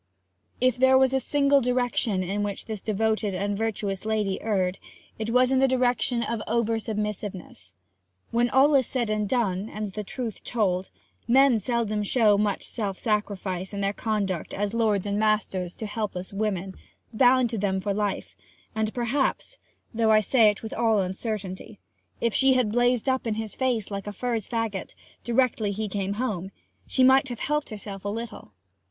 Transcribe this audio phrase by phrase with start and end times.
[0.59, 4.79] If there was a single direction in which this devoted and virtuous lady erred,
[5.19, 7.73] it was in the direction of over submissiveness.
[8.31, 10.89] When all is said and done, and the truth told,
[11.27, 16.33] men seldom show much self sacrifice in their conduct as lords and masters to helpless
[16.33, 16.73] women
[17.13, 18.35] bound to them for life,
[18.73, 19.59] and perhaps
[19.93, 21.77] (though I say it with all uncertainty)
[22.19, 26.13] if she had blazed up in his face like a furze faggot, directly he came
[26.13, 26.49] home,
[26.87, 28.53] she might have helped herself a little.